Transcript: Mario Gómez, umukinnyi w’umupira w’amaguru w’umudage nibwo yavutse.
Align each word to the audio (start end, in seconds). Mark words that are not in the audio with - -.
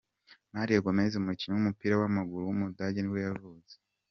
Mario 0.53 0.83
Gómez, 0.85 1.13
umukinnyi 1.15 1.55
w’umupira 1.55 1.93
w’amaguru 1.97 2.43
w’umudage 2.45 2.99
nibwo 3.01 3.19
yavutse. 3.27 3.75